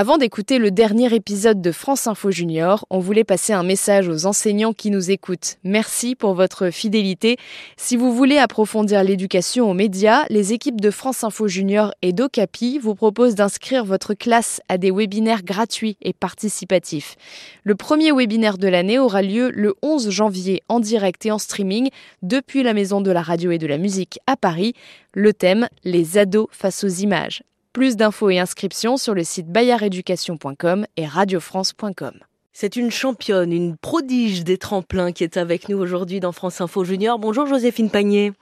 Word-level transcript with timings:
Avant 0.00 0.16
d'écouter 0.16 0.60
le 0.60 0.70
dernier 0.70 1.12
épisode 1.12 1.60
de 1.60 1.72
France 1.72 2.06
Info 2.06 2.30
Junior, 2.30 2.86
on 2.88 3.00
voulait 3.00 3.24
passer 3.24 3.52
un 3.52 3.64
message 3.64 4.08
aux 4.08 4.26
enseignants 4.26 4.72
qui 4.72 4.92
nous 4.92 5.10
écoutent. 5.10 5.56
Merci 5.64 6.14
pour 6.14 6.34
votre 6.34 6.70
fidélité. 6.70 7.36
Si 7.76 7.96
vous 7.96 8.14
voulez 8.14 8.38
approfondir 8.38 9.02
l'éducation 9.02 9.68
aux 9.68 9.74
médias, 9.74 10.24
les 10.30 10.52
équipes 10.52 10.80
de 10.80 10.92
France 10.92 11.24
Info 11.24 11.48
Junior 11.48 11.92
et 12.00 12.12
d'Ocapi 12.12 12.78
vous 12.78 12.94
proposent 12.94 13.34
d'inscrire 13.34 13.84
votre 13.84 14.14
classe 14.14 14.60
à 14.68 14.78
des 14.78 14.92
webinaires 14.92 15.42
gratuits 15.42 15.96
et 16.00 16.12
participatifs. 16.12 17.16
Le 17.64 17.74
premier 17.74 18.12
webinaire 18.12 18.56
de 18.56 18.68
l'année 18.68 19.00
aura 19.00 19.22
lieu 19.22 19.50
le 19.52 19.74
11 19.82 20.10
janvier 20.10 20.62
en 20.68 20.78
direct 20.78 21.26
et 21.26 21.32
en 21.32 21.38
streaming 21.38 21.88
depuis 22.22 22.62
la 22.62 22.72
Maison 22.72 23.00
de 23.00 23.10
la 23.10 23.22
Radio 23.22 23.50
et 23.50 23.58
de 23.58 23.66
la 23.66 23.78
Musique 23.78 24.20
à 24.28 24.36
Paris. 24.36 24.74
Le 25.12 25.32
thème 25.32 25.68
Les 25.82 26.18
ados 26.18 26.46
face 26.52 26.84
aux 26.84 26.86
images. 26.86 27.42
Plus 27.72 27.96
d'infos 27.96 28.30
et 28.30 28.38
inscriptions 28.38 28.96
sur 28.96 29.14
le 29.14 29.24
site 29.24 29.48
bayardeducation.com 29.48 30.86
et 30.96 31.06
radiofrance.com. 31.06 32.12
C'est 32.52 32.76
une 32.76 32.90
championne, 32.90 33.52
une 33.52 33.76
prodige 33.76 34.42
des 34.42 34.58
tremplins 34.58 35.12
qui 35.12 35.22
est 35.22 35.36
avec 35.36 35.68
nous 35.68 35.78
aujourd'hui 35.78 36.18
dans 36.18 36.32
France 36.32 36.60
Info 36.60 36.82
Junior. 36.82 37.18
Bonjour 37.18 37.46
Joséphine 37.46 37.90
Pagné. 37.90 38.32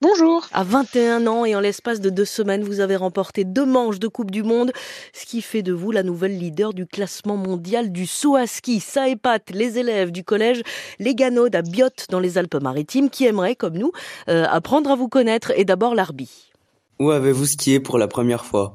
Bonjour. 0.00 0.46
À 0.52 0.64
21 0.64 1.26
ans 1.26 1.44
et 1.44 1.56
en 1.56 1.60
l'espace 1.60 2.00
de 2.00 2.10
deux 2.10 2.26
semaines, 2.26 2.62
vous 2.62 2.80
avez 2.80 2.94
remporté 2.94 3.44
deux 3.44 3.64
manches 3.64 3.98
de 3.98 4.06
Coupe 4.06 4.30
du 4.30 4.42
Monde, 4.42 4.70
ce 5.14 5.24
qui 5.24 5.40
fait 5.40 5.62
de 5.62 5.72
vous 5.72 5.92
la 5.92 6.02
nouvelle 6.02 6.38
leader 6.38 6.74
du 6.74 6.86
classement 6.86 7.36
mondial 7.36 7.90
du 7.90 8.06
saut 8.06 8.36
à 8.36 8.46
ski. 8.46 8.80
Ça 8.80 9.08
épate 9.08 9.50
les 9.50 9.78
élèves 9.78 10.12
du 10.12 10.24
collège 10.24 10.62
Les 10.98 11.14
Ganodes 11.14 11.56
à 11.56 11.62
Biote 11.62 12.06
dans 12.10 12.20
les 12.20 12.36
Alpes-Maritimes 12.36 13.08
qui 13.08 13.24
aimeraient, 13.24 13.56
comme 13.56 13.78
nous, 13.78 13.92
euh, 14.28 14.44
apprendre 14.50 14.90
à 14.90 14.94
vous 14.94 15.08
connaître 15.08 15.52
et 15.56 15.64
d'abord 15.64 15.94
l'arbi. 15.94 16.52
Où 17.00 17.10
avez-vous 17.10 17.46
skié 17.46 17.80
pour 17.80 17.98
la 17.98 18.06
première 18.06 18.44
fois? 18.44 18.74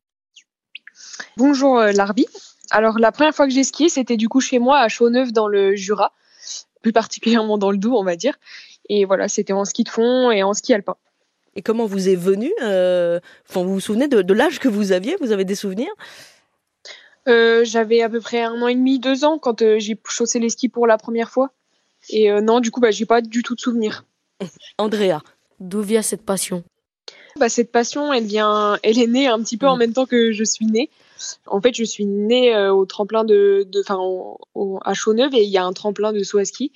Bonjour 1.37 1.79
euh, 1.79 1.91
Larbi. 1.91 2.25
Alors 2.71 2.99
la 2.99 3.11
première 3.11 3.33
fois 3.33 3.47
que 3.47 3.53
j'ai 3.53 3.63
skié, 3.63 3.89
c'était 3.89 4.17
du 4.17 4.29
coup 4.29 4.41
chez 4.41 4.59
moi 4.59 4.79
à 4.79 4.87
Chauneuf 4.87 5.31
dans 5.31 5.47
le 5.47 5.75
Jura, 5.75 6.13
plus 6.81 6.93
particulièrement 6.93 7.57
dans 7.57 7.71
le 7.71 7.77
Doubs, 7.77 7.95
on 7.95 8.03
va 8.03 8.15
dire. 8.15 8.35
Et 8.89 9.05
voilà, 9.05 9.27
c'était 9.27 9.53
en 9.53 9.65
ski 9.65 9.83
de 9.83 9.89
fond 9.89 10.31
et 10.31 10.43
en 10.43 10.53
ski 10.53 10.73
alpin. 10.73 10.95
Et 11.55 11.61
comment 11.61 11.85
vous 11.85 12.09
est 12.09 12.15
venu 12.15 12.51
euh, 12.61 13.19
Vous 13.49 13.63
vous 13.63 13.79
souvenez 13.79 14.07
de, 14.07 14.33
l'âge 14.33 14.59
que 14.59 14.67
vous 14.67 14.91
aviez? 14.91 15.15
Vous 15.19 15.31
avez 15.31 15.45
des 15.45 15.55
souvenirs? 15.55 15.91
Euh, 17.27 17.63
J'avais 17.63 18.01
à 18.01 18.09
peu 18.09 18.21
près 18.21 18.41
un 18.41 18.61
an 18.61 18.67
et 18.67 18.75
demi, 18.75 18.99
deux 18.99 19.25
ans 19.25 19.37
quand 19.39 19.59
j'ai 19.77 19.99
chaussé 20.05 20.39
les 20.39 20.49
skis 20.49 20.69
pour 20.69 20.87
la 20.87 20.97
première 20.97 21.29
fois. 21.29 21.51
Et 22.09 22.31
non, 22.41 22.59
du 22.59 22.71
coup, 22.71 22.79
bah, 22.79 22.91
j'ai 22.91 23.05
pas 23.05 23.21
du 23.21 23.43
tout 23.43 23.55
de 23.55 23.59
souvenirs. 23.59 24.05
Andrea, 24.77 25.21
d'où 25.59 25.81
vient 25.81 26.01
cette 26.01 26.23
passion? 26.23 26.63
Bah, 27.37 27.49
cette 27.49 27.71
passion, 27.71 28.13
elle 28.13 28.25
vient, 28.25 28.77
elle 28.83 28.99
est 28.99 29.07
née 29.07 29.27
un 29.27 29.39
petit 29.41 29.57
peu 29.57 29.67
en 29.67 29.75
mm. 29.75 29.79
même 29.79 29.93
temps 29.93 30.05
que 30.05 30.31
je 30.31 30.43
suis 30.43 30.65
née. 30.65 30.89
En 31.47 31.61
fait, 31.61 31.75
je 31.75 31.83
suis 31.83 32.05
née 32.05 32.55
euh, 32.55 32.73
au 32.73 32.85
tremplin 32.85 33.23
de, 33.23 33.67
enfin, 33.79 33.99
à 34.83 34.93
Chauneuve 34.93 35.33
et 35.33 35.43
il 35.43 35.49
y 35.49 35.57
a 35.57 35.65
un 35.65 35.73
tremplin 35.73 36.13
de 36.13 36.23
saut 36.23 36.37
à 36.37 36.45
ski. 36.45 36.71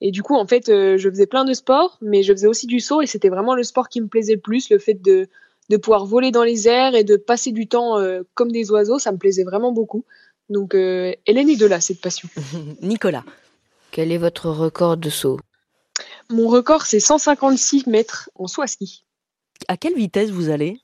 Et 0.00 0.10
du 0.10 0.22
coup, 0.22 0.34
en 0.34 0.46
fait, 0.46 0.68
euh, 0.68 0.98
je 0.98 1.08
faisais 1.08 1.26
plein 1.26 1.44
de 1.44 1.54
sports, 1.54 1.98
mais 2.00 2.22
je 2.22 2.32
faisais 2.32 2.46
aussi 2.46 2.66
du 2.66 2.80
saut 2.80 3.00
et 3.00 3.06
c'était 3.06 3.28
vraiment 3.28 3.54
le 3.54 3.62
sport 3.62 3.88
qui 3.88 4.00
me 4.00 4.08
plaisait 4.08 4.34
le 4.34 4.40
plus, 4.40 4.70
le 4.70 4.78
fait 4.78 4.94
de, 4.94 5.28
de 5.70 5.76
pouvoir 5.76 6.04
voler 6.04 6.30
dans 6.30 6.42
les 6.44 6.68
airs 6.68 6.94
et 6.94 7.04
de 7.04 7.16
passer 7.16 7.52
du 7.52 7.68
temps 7.68 7.98
euh, 7.98 8.22
comme 8.34 8.52
des 8.52 8.70
oiseaux, 8.70 8.98
ça 8.98 9.12
me 9.12 9.18
plaisait 9.18 9.44
vraiment 9.44 9.72
beaucoup. 9.72 10.04
Donc, 10.50 10.74
elle 10.74 11.16
est 11.26 11.44
née 11.44 11.56
de 11.56 11.64
là, 11.64 11.80
cette 11.80 12.02
passion. 12.02 12.28
Nicolas, 12.82 13.24
quel 13.92 14.12
est 14.12 14.18
votre 14.18 14.50
record 14.50 14.98
de 14.98 15.08
saut? 15.08 15.38
Mon 16.28 16.48
record, 16.48 16.84
c'est 16.84 17.00
156 17.00 17.86
mètres 17.86 18.28
en 18.34 18.46
saut 18.46 18.62
à 18.62 18.66
ski. 18.66 19.04
À 19.68 19.76
quelle 19.76 19.94
vitesse 19.94 20.30
vous 20.30 20.50
allez? 20.50 20.80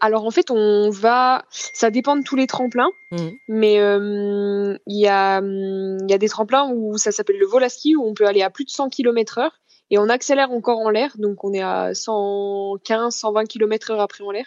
Alors 0.00 0.24
en 0.24 0.30
fait, 0.30 0.50
on 0.50 0.90
va, 0.90 1.44
ça 1.50 1.90
dépend 1.90 2.16
de 2.16 2.22
tous 2.22 2.36
les 2.36 2.46
tremplins, 2.46 2.90
mmh. 3.10 3.28
mais 3.48 3.80
euh, 3.80 4.78
il 4.86 5.00
y, 5.00 5.08
a, 5.08 5.40
y 5.40 6.12
a 6.12 6.18
des 6.18 6.28
tremplins 6.28 6.70
où 6.72 6.98
ça 6.98 7.10
s'appelle 7.10 7.38
le 7.38 7.46
vol 7.46 7.64
à 7.64 7.68
ski 7.68 7.96
où 7.96 8.06
on 8.06 8.14
peut 8.14 8.26
aller 8.26 8.42
à 8.42 8.50
plus 8.50 8.64
de 8.64 8.70
100 8.70 8.90
km/h 8.90 9.50
et 9.90 9.98
on 9.98 10.08
accélère 10.08 10.52
encore 10.52 10.78
en 10.78 10.90
l'air, 10.90 11.12
donc 11.18 11.42
on 11.44 11.52
est 11.52 11.62
à 11.62 11.94
115, 11.94 13.14
120 13.14 13.46
km/h 13.46 13.98
après 14.00 14.22
en 14.22 14.30
l'air. 14.30 14.46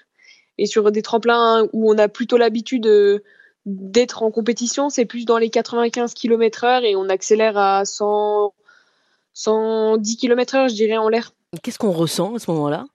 Et 0.57 0.67
sur 0.67 0.91
des 0.91 1.01
tremplins 1.01 1.67
où 1.73 1.91
on 1.91 1.97
a 1.97 2.07
plutôt 2.07 2.37
l'habitude 2.37 2.87
d'être 3.65 4.23
en 4.23 4.31
compétition, 4.31 4.89
c'est 4.89 5.05
plus 5.05 5.25
dans 5.25 5.37
les 5.37 5.49
95 5.49 6.13
km/h 6.13 6.83
et 6.83 6.95
on 6.95 7.09
accélère 7.09 7.57
à 7.57 7.85
100, 7.85 8.53
110 9.33 10.17
km/h, 10.17 10.69
je 10.69 10.75
dirais, 10.75 10.97
en 10.97 11.09
l'air. 11.09 11.33
Qu'est-ce 11.63 11.79
qu'on 11.79 11.91
ressent 11.91 12.35
à 12.35 12.39
ce 12.39 12.49
moment-là? 12.51 12.85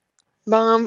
Ben, 0.46 0.86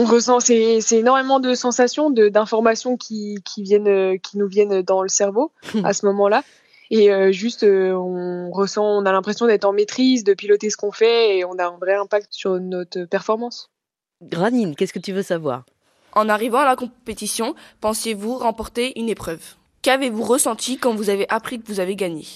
on 0.00 0.04
ressent, 0.04 0.40
c'est, 0.40 0.80
énormément 0.92 1.40
de 1.40 1.54
sensations, 1.54 2.10
de, 2.10 2.28
d'informations 2.28 2.96
qui, 2.96 3.36
qui, 3.44 3.62
viennent, 3.62 4.18
qui 4.20 4.38
nous 4.38 4.48
viennent 4.48 4.82
dans 4.82 5.02
le 5.02 5.08
cerveau 5.08 5.52
à 5.84 5.92
ce 5.92 6.06
moment-là. 6.06 6.42
Et 6.90 7.12
euh, 7.12 7.30
juste, 7.30 7.62
euh, 7.62 7.92
on 7.92 8.50
ressent, 8.50 8.84
on 8.84 9.06
a 9.06 9.12
l'impression 9.12 9.46
d'être 9.46 9.64
en 9.64 9.72
maîtrise, 9.72 10.24
de 10.24 10.34
piloter 10.34 10.70
ce 10.70 10.76
qu'on 10.76 10.90
fait, 10.90 11.38
et 11.38 11.44
on 11.44 11.56
a 11.58 11.66
un 11.66 11.78
vrai 11.78 11.94
impact 11.94 12.28
sur 12.30 12.58
notre 12.58 13.04
performance. 13.04 13.70
Granine, 14.22 14.74
qu'est-ce 14.74 14.92
que 14.92 14.98
tu 14.98 15.12
veux 15.12 15.22
savoir? 15.22 15.64
En 16.12 16.28
arrivant 16.28 16.58
à 16.58 16.64
la 16.64 16.74
compétition, 16.74 17.54
pensiez-vous 17.80 18.38
remporter 18.38 18.98
une 18.98 19.08
épreuve? 19.08 19.54
Qu'avez-vous 19.82 20.24
ressenti 20.24 20.78
quand 20.78 20.94
vous 20.94 21.10
avez 21.10 21.26
appris 21.30 21.60
que 21.60 21.66
vous 21.66 21.78
avez 21.78 21.94
gagné? 21.94 22.26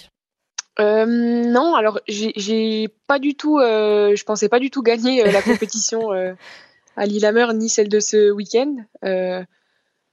Euh, 0.80 1.06
non, 1.06 1.74
alors 1.74 2.00
j'ai 2.08 2.88
pas 3.06 3.18
du 3.18 3.36
tout, 3.36 3.58
euh, 3.58 4.16
je 4.16 4.24
pensais 4.24 4.48
pas 4.48 4.58
du 4.58 4.70
tout 4.70 4.82
gagner 4.82 5.24
euh, 5.24 5.30
la 5.30 5.40
compétition 5.40 6.12
euh, 6.12 6.32
à 6.96 7.06
Lillehammer 7.06 7.46
ni 7.54 7.68
celle 7.68 7.88
de 7.88 8.00
ce 8.00 8.30
week-end. 8.30 8.76
Euh, 9.04 9.42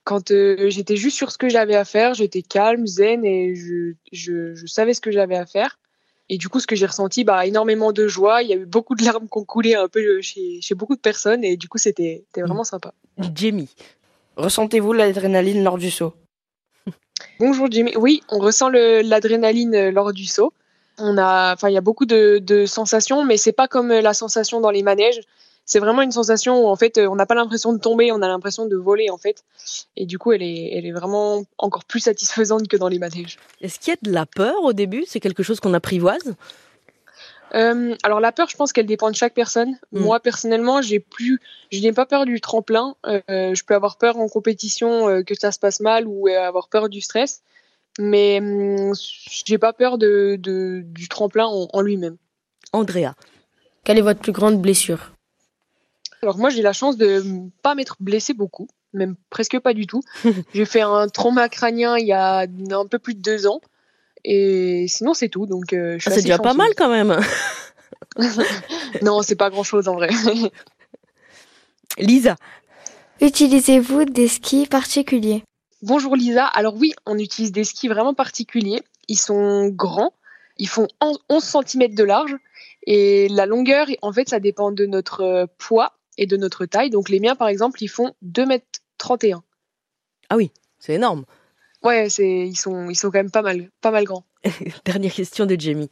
quand 0.04 0.30
j'étais 0.30 0.96
juste 0.96 1.16
sur 1.16 1.32
ce 1.32 1.38
que 1.38 1.48
j'avais 1.48 1.76
à 1.76 1.86
faire, 1.86 2.14
j'étais 2.14 2.42
calme, 2.42 2.88
zen 2.88 3.24
et 3.24 3.56
je, 3.56 3.94
je, 4.12 4.56
je 4.56 4.66
savais 4.66 4.94
ce 4.94 5.02
que 5.02 5.12
j'avais 5.12 5.36
à 5.36 5.46
faire. 5.46 5.78
Et 6.30 6.38
du 6.38 6.48
coup, 6.48 6.60
ce 6.60 6.66
que 6.66 6.78
j'ai 6.78 6.86
ressenti, 6.86 7.24
bah, 7.24 7.46
énormément 7.46 7.92
de 7.92 8.08
joie. 8.08 8.42
Il 8.42 8.50
y 8.50 8.54
a 8.54 8.56
eu 8.56 8.66
beaucoup 8.66 8.96
de 8.96 9.04
larmes 9.04 9.28
qui 9.28 9.38
ont 9.38 9.44
coulé 9.44 9.76
un 9.76 9.90
peu 9.90 10.22
chez, 10.22 10.62
chez 10.62 10.76
beaucoup 10.76 10.96
de 10.96 11.02
personnes 11.02 11.44
et 11.44 11.58
du 11.58 11.68
coup, 11.68 11.78
c'était 11.78 12.24
vraiment 12.36 12.64
sympa. 12.64 12.94
Jamie, 13.36 13.70
ressentez-vous 14.38 14.94
l'adrénaline 14.94 15.64
lors 15.64 15.78
du 15.78 15.92
saut? 15.92 16.14
Bonjour 17.40 17.68
Jimmy. 17.70 17.94
Oui, 17.98 18.22
on 18.30 18.40
ressent 18.40 18.70
l'adrénaline 18.70 19.76
euh, 19.76 19.92
lors 19.92 20.14
du 20.14 20.26
saut. 20.26 20.54
On 20.98 21.18
a, 21.18 21.54
enfin, 21.54 21.70
il 21.70 21.74
y 21.74 21.78
a 21.78 21.82
beaucoup 21.82 22.06
de, 22.06 22.66
sensations, 22.66 23.26
mais 23.26 23.38
c'est 23.38 23.52
pas 23.52 23.68
comme 23.68 23.92
euh, 23.92 24.02
la 24.02 24.14
sensation 24.14 24.62
dans 24.62 24.72
les 24.72 24.84
manèges. 24.84 25.22
C'est 25.66 25.80
vraiment 25.80 26.02
une 26.02 26.12
sensation 26.12 26.66
où 26.66 26.68
en 26.68 26.76
fait, 26.76 26.98
euh, 26.98 27.08
on 27.08 27.16
n'a 27.16 27.26
pas 27.26 27.36
l'impression 27.36 27.72
de 27.74 27.80
tomber, 27.80 28.12
on 28.12 28.22
a 28.22 28.28
l'impression 28.28 28.66
de 28.66 28.76
voler 28.76 29.10
en 29.10 29.18
fait. 29.18 29.44
Et 29.96 30.06
du 30.06 30.18
coup, 30.18 30.32
elle 30.32 30.44
est, 30.44 30.72
elle 30.74 30.86
est 30.86 30.92
vraiment 30.92 31.44
encore 31.58 31.86
plus 31.86 32.02
satisfaisante 32.02 32.68
que 32.68 32.78
dans 32.78 32.88
les 32.88 33.00
manèges. 33.00 33.38
Est-ce 33.62 33.80
qu'il 33.80 33.94
y 33.94 33.94
a 33.94 34.00
de 34.02 34.14
la 34.14 34.26
peur 34.26 34.64
au 34.64 34.74
début? 34.74 35.06
C'est 35.08 35.20
quelque 35.20 35.44
chose 35.44 35.60
qu'on 35.60 35.74
apprivoise? 35.74 36.36
Euh, 37.54 37.96
alors 38.04 38.20
la 38.20 38.32
peur, 38.32 38.48
je 38.50 38.56
pense 38.56 38.72
qu'elle 38.72 38.86
dépend 38.86 39.10
de 39.10 39.16
chaque 39.16 39.34
personne. 39.34 39.78
Mm. 39.92 40.00
Moi 40.00 40.20
personnellement, 40.20 40.82
j'ai 40.82 41.00
plus, 41.00 41.40
je 41.72 41.82
n'ai 41.82 41.92
pas 41.92 42.06
peur 42.06 42.26
du 42.26 42.40
tremplin. 42.42 42.96
Euh, 43.06 43.22
je 43.28 43.64
peux 43.64 43.76
avoir 43.76 43.98
peur 43.98 44.18
en 44.18 44.28
compétition 44.28 45.10
euh, 45.10 45.24
que 45.24 45.36
ça 45.36 45.52
se 45.52 45.60
passe 45.60 45.80
mal 45.80 46.08
ou 46.08 46.28
avoir 46.28 46.70
peur 46.70 46.90
du 46.90 47.02
stress, 47.02 47.42
mais 48.00 48.40
hum, 48.40 48.94
j'ai 49.30 49.58
pas 49.58 49.74
peur 49.74 49.98
de, 49.98 50.38
du 50.38 51.08
tremplin 51.10 51.46
en, 51.46 51.82
lui-même. 51.82 52.18
Andrea, 52.74 53.16
quelle 53.84 53.98
est 53.98 54.04
votre 54.04 54.22
plus 54.22 54.32
grande 54.32 54.62
blessure? 54.62 55.12
Alors 56.24 56.38
moi, 56.38 56.50
j'ai 56.50 56.62
la 56.62 56.74
chance 56.74 56.98
de 56.98 57.24
pas 57.64 57.74
m'être 57.74 57.96
blessée 58.00 58.34
beaucoup, 58.34 58.68
même 58.94 59.16
presque 59.30 59.60
pas 59.60 59.74
du 59.74 59.88
tout. 59.88 60.02
j'ai 60.54 60.66
fait 60.66 60.82
un 60.82 61.08
trauma 61.08 61.50
crânien 61.50 61.98
il 61.98 62.06
y 62.06 62.14
a 62.14 62.42
un 62.42 62.86
peu 62.86 63.00
plus 63.00 63.16
de 63.16 63.22
deux 63.22 63.48
ans. 63.48 63.60
Et 64.24 64.86
sinon, 64.88 65.16
c'est 65.16 65.30
tout. 65.30 65.48
Donc, 65.48 65.74
euh, 65.74 65.98
ah, 66.06 66.12
c'est 66.12 66.22
déjà 66.22 66.38
pas 66.38 66.54
mal 66.54 66.70
quand 66.78 66.90
même. 66.90 67.20
non, 69.02 69.22
c'est 69.22 69.36
pas 69.36 69.50
grand 69.50 69.64
chose 69.64 69.88
en 69.88 69.96
vrai. 69.96 70.10
Lisa. 71.98 72.36
Utilisez-vous 73.20 74.06
des 74.06 74.28
skis 74.28 74.68
particuliers? 74.68 75.44
Bonjour 75.82 76.16
Lisa. 76.16 76.46
Alors 76.46 76.76
oui, 76.76 76.94
on 77.06 77.18
utilise 77.18 77.52
des 77.52 77.64
skis 77.64 77.88
vraiment 77.88 78.14
particuliers. 78.14 78.82
Ils 79.08 79.18
sont 79.18 79.68
grands. 79.70 80.14
Ils 80.58 80.68
font 80.68 80.88
11 81.02 81.44
cm 81.66 81.96
de 81.96 82.04
large. 82.04 82.36
Et 82.86 83.28
la 83.30 83.46
longueur, 83.46 83.88
en 84.02 84.12
fait, 84.12 84.30
ça 84.30 84.40
dépend 84.40 84.72
de 84.72 84.86
notre 84.86 85.22
euh, 85.22 85.46
poids 85.58 85.94
et 86.18 86.26
de 86.26 86.38
notre 86.38 86.66
taille. 86.66 86.90
Donc 86.90 87.10
les 87.10 87.20
miens, 87.20 87.36
par 87.36 87.48
exemple, 87.48 87.82
ils 87.84 87.90
font 87.90 88.14
2 88.22 88.44
m 88.44 88.60
31. 88.98 89.44
Ah 90.30 90.38
oui, 90.38 90.52
c'est 90.80 90.94
énorme. 90.94 91.26
Ouais, 91.84 92.10
c'est 92.10 92.48
ils 92.48 92.56
sont 92.56 92.90
ils 92.90 92.96
sont 92.96 93.10
quand 93.10 93.20
même 93.20 93.32
pas 93.32 93.42
mal 93.42 93.70
pas 93.82 93.92
mal 93.92 94.06
grands. 94.06 94.26
Dernière 94.86 95.14
question 95.14 95.46
de 95.46 95.60
Jamie. 95.60 95.90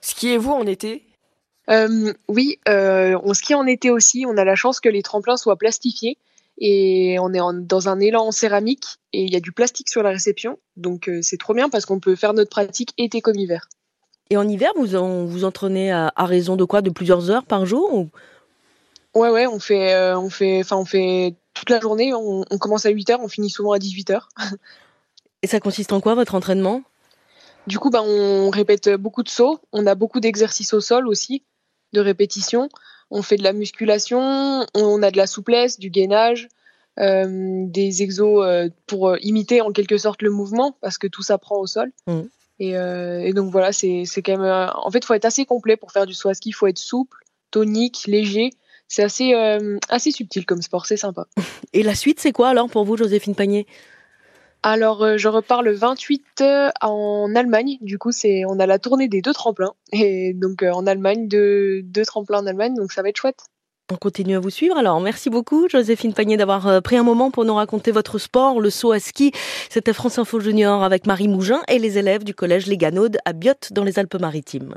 Skiez-vous 0.00 0.50
en 0.50 0.66
été? 0.66 1.04
Euh, 1.70 2.12
Oui, 2.28 2.58
euh, 2.68 3.18
on 3.22 3.34
skie 3.34 3.54
en 3.54 3.66
été 3.66 3.90
aussi. 3.90 4.24
On 4.26 4.36
a 4.36 4.44
la 4.44 4.54
chance 4.54 4.80
que 4.80 4.88
les 4.88 5.02
tremplins 5.02 5.36
soient 5.36 5.56
plastifiés 5.56 6.18
et 6.58 7.16
on 7.20 7.32
est 7.32 7.40
dans 7.64 7.88
un 7.88 8.00
élan 8.00 8.26
en 8.26 8.32
céramique 8.32 8.84
et 9.12 9.22
il 9.22 9.32
y 9.32 9.36
a 9.36 9.40
du 9.40 9.52
plastique 9.52 9.88
sur 9.88 10.02
la 10.02 10.10
réception. 10.10 10.58
Donc 10.76 11.08
euh, 11.08 11.20
c'est 11.22 11.38
trop 11.38 11.54
bien 11.54 11.68
parce 11.68 11.86
qu'on 11.86 12.00
peut 12.00 12.16
faire 12.16 12.34
notre 12.34 12.50
pratique 12.50 12.92
été 12.98 13.20
comme 13.20 13.36
hiver. 13.36 13.68
Et 14.30 14.36
en 14.36 14.48
hiver, 14.48 14.70
vous 14.76 15.26
vous 15.26 15.44
entraînez 15.44 15.92
à, 15.92 16.12
raison 16.16 16.56
de 16.56 16.64
quoi? 16.64 16.80
De 16.80 16.90
plusieurs 16.90 17.30
heures 17.30 17.44
par 17.44 17.66
jour 17.66 17.92
ou... 17.94 18.08
Ouais, 19.14 19.30
ouais, 19.30 19.46
on 19.46 19.58
fait, 19.58 20.14
on 20.14 20.30
fait, 20.30 20.60
enfin, 20.60 20.76
on 20.76 20.84
fait 20.84 21.34
toute 21.54 21.70
la 21.70 21.80
journée. 21.80 22.14
On, 22.14 22.44
on 22.50 22.58
commence 22.58 22.86
à 22.86 22.90
8 22.90 23.10
heures, 23.10 23.20
on 23.20 23.28
finit 23.28 23.50
souvent 23.50 23.72
à 23.72 23.78
18 23.78 24.10
heures. 24.10 24.28
Et 25.42 25.46
ça 25.48 25.60
consiste 25.60 25.92
en 25.92 26.00
quoi 26.00 26.14
votre 26.14 26.34
entraînement? 26.34 26.82
Du 27.66 27.78
coup, 27.78 27.90
bah, 27.90 28.02
on 28.02 28.50
répète 28.50 28.90
beaucoup 28.90 29.22
de 29.22 29.28
sauts. 29.28 29.60
On 29.72 29.86
a 29.86 29.94
beaucoup 29.94 30.20
d'exercices 30.20 30.72
au 30.72 30.80
sol 30.80 31.08
aussi, 31.08 31.42
de 31.92 32.00
répétitions. 32.00 32.68
On 33.10 33.22
fait 33.22 33.36
de 33.36 33.42
la 33.42 33.52
musculation, 33.52 34.66
on 34.74 35.02
a 35.02 35.10
de 35.10 35.16
la 35.16 35.26
souplesse, 35.26 35.78
du 35.78 35.90
gainage, 35.90 36.48
euh, 36.98 37.64
des 37.66 38.02
exos 38.02 38.42
euh, 38.42 38.68
pour 38.86 39.16
imiter 39.20 39.60
en 39.60 39.70
quelque 39.70 39.98
sorte 39.98 40.22
le 40.22 40.30
mouvement, 40.30 40.76
parce 40.80 40.96
que 40.96 41.06
tout 41.06 41.22
s'apprend 41.22 41.58
au 41.58 41.66
sol. 41.66 41.92
Mmh. 42.06 42.20
Et, 42.58 43.32
donc 43.32 43.50
voilà, 43.50 43.72
c'est 43.72 44.06
quand 44.24 44.38
même. 44.38 44.70
en 44.74 44.90
fait, 44.90 44.98
il 44.98 45.04
faut 45.04 45.14
être 45.14 45.24
assez 45.24 45.44
complet 45.44 45.76
pour 45.76 45.90
faire 45.90 46.06
du 46.06 46.14
saut 46.14 46.28
à 46.28 46.34
ski. 46.34 46.50
Il 46.50 46.52
faut 46.52 46.68
être 46.68 46.78
souple, 46.78 47.18
tonique, 47.50 48.06
léger. 48.06 48.50
C'est 48.92 49.04
assez, 49.04 49.32
assez 49.88 50.10
subtil 50.10 50.44
comme 50.44 50.60
sport, 50.60 50.84
c'est 50.84 50.98
sympa. 50.98 51.26
Et 51.72 51.82
la 51.82 51.94
suite, 51.94 52.20
c'est 52.20 52.32
quoi 52.32 52.50
alors 52.50 52.68
pour 52.68 52.84
vous, 52.84 52.98
Joséphine 52.98 53.34
Pagné 53.34 53.66
alors, 54.64 55.02
euh, 55.02 55.16
je 55.16 55.28
repars 55.28 55.62
le 55.62 55.72
28 55.72 56.24
euh, 56.40 56.70
en 56.82 57.34
Allemagne. 57.34 57.78
Du 57.80 57.98
coup, 57.98 58.12
c'est 58.12 58.44
on 58.46 58.60
a 58.60 58.66
la 58.66 58.78
tournée 58.78 59.08
des 59.08 59.20
deux 59.20 59.32
tremplins. 59.32 59.74
Et 59.92 60.34
donc, 60.34 60.62
euh, 60.62 60.70
en 60.70 60.86
Allemagne, 60.86 61.26
deux, 61.26 61.82
deux 61.82 62.04
tremplins 62.04 62.38
en 62.38 62.46
Allemagne. 62.46 62.74
Donc, 62.74 62.92
ça 62.92 63.02
va 63.02 63.08
être 63.08 63.16
chouette. 63.16 63.40
On 63.92 63.96
continue 63.96 64.36
à 64.36 64.40
vous 64.40 64.50
suivre. 64.50 64.76
Alors, 64.76 65.00
merci 65.00 65.30
beaucoup, 65.30 65.68
Joséphine 65.68 66.14
Pagné, 66.14 66.36
d'avoir 66.36 66.80
pris 66.80 66.96
un 66.96 67.02
moment 67.02 67.30
pour 67.30 67.44
nous 67.44 67.54
raconter 67.54 67.90
votre 67.90 68.18
sport, 68.18 68.60
le 68.60 68.70
saut 68.70 68.92
à 68.92 69.00
ski. 69.00 69.32
C'était 69.68 69.92
France 69.92 70.18
Info 70.18 70.38
Junior 70.38 70.84
avec 70.84 71.06
Marie 71.06 71.28
Mougin 71.28 71.60
et 71.68 71.78
les 71.78 71.98
élèves 71.98 72.22
du 72.22 72.32
collège 72.32 72.66
Les 72.68 72.78
Ganaudes 72.78 73.18
à 73.24 73.32
Biot 73.32 73.52
dans 73.72 73.84
les 73.84 73.98
Alpes-Maritimes. 73.98 74.76